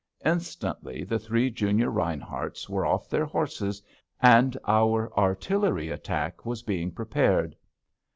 [0.25, 3.83] Instantly, the three junior Rineharts were off their horses,
[4.19, 7.55] and our artillery attack was being prepared.